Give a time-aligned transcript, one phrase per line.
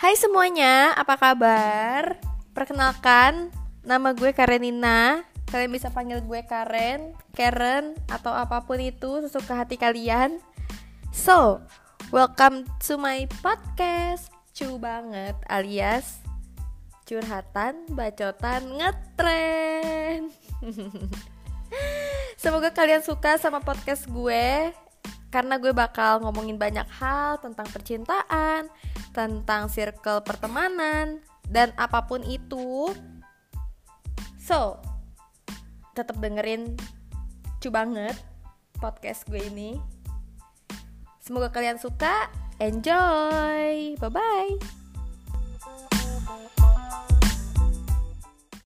[0.00, 2.16] Hai semuanya, apa kabar?
[2.56, 3.52] Perkenalkan,
[3.84, 5.28] nama gue Karenina.
[5.52, 10.40] Kalian bisa panggil gue Karen, Karen, atau apa pun itu sesuka hati kalian.
[11.12, 11.60] So,
[12.08, 14.32] welcome to my podcast.
[14.56, 16.24] Cu banget alias
[17.04, 20.32] curhatan, bacotan, ngetren.
[22.40, 24.72] Semoga kalian suka sama podcast gue
[25.30, 28.66] karena gue bakal ngomongin banyak hal tentang percintaan,
[29.14, 32.90] tentang circle pertemanan, dan apa pun itu.
[34.42, 34.82] So,
[35.94, 36.74] tetap dengerin
[37.62, 38.18] cu banget
[38.82, 39.78] podcast gue ini.
[41.22, 42.26] Semoga kalian suka.
[42.58, 43.94] Enjoy.
[43.96, 44.79] Bye bye.